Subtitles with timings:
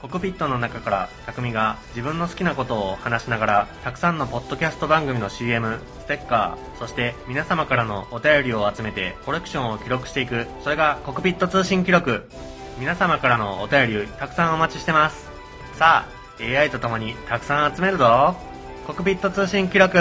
[0.00, 12.28] コクピットの中から匠が自分の好きなことを話しながらたくさんのポッドキャスト番組の CM、ステッカー、そして皆様からのお便りを集めてコレクションを記録していく、それがコクピット通信記録。
[12.78, 15.28] 皆様からのお便りたくさんお待ちしてます。
[15.72, 18.36] さあ、AI と共にたくさん集めるぞ。
[18.86, 19.98] コクピット通信記録。